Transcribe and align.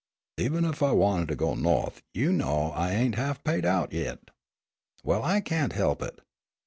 "Even 0.39 0.65
ef 0.65 0.81
I 0.81 0.93
wanted 0.93 1.27
to 1.27 1.35
go 1.35 1.53
Nawth 1.53 2.01
you 2.11 2.33
know 2.33 2.71
I 2.71 2.89
ain' 2.91 3.13
half 3.13 3.43
paid 3.43 3.65
out 3.67 3.93
yit." 3.93 4.31
"Well, 5.03 5.21
I 5.21 5.41
can't 5.41 5.73
he'p 5.73 6.01
it. 6.01 6.21